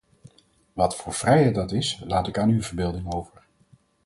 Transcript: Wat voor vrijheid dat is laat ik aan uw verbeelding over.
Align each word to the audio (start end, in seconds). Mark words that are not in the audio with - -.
Wat 0.73 0.95
voor 0.95 1.13
vrijheid 1.13 1.55
dat 1.55 1.71
is 1.71 2.01
laat 2.05 2.27
ik 2.27 2.37
aan 2.37 2.49
uw 2.49 2.61
verbeelding 2.61 3.11
over. 3.13 3.43